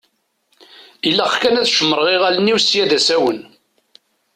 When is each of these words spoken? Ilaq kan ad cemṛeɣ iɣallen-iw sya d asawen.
Ilaq 1.09 1.33
kan 1.41 1.59
ad 1.61 1.67
cemṛeɣ 1.69 2.07
iɣallen-iw 2.15 2.59
sya 2.61 2.83
d 2.89 2.91
asawen. 2.97 3.39